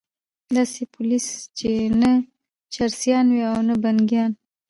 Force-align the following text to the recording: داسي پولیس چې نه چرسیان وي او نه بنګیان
داسي 0.55 0.83
پولیس 0.93 1.25
چې 1.57 1.71
نه 2.01 2.11
چرسیان 2.73 3.25
وي 3.33 3.43
او 3.51 3.59
نه 3.69 3.75
بنګیان 3.83 4.31